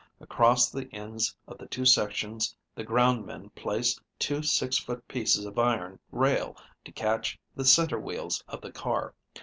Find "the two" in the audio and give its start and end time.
1.59-1.85